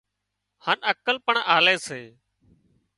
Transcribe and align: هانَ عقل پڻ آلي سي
هانَ 0.65 0.77
عقل 0.91 1.15
پڻ 1.25 1.35
آلي 1.55 1.75
سي 1.87 2.01